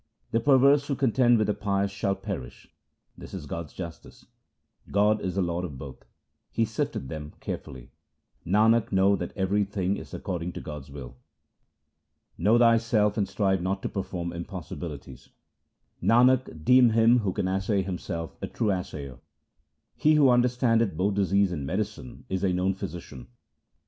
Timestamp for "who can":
17.19-17.47